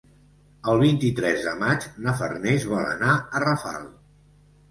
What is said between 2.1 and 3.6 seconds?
Farners vol anar a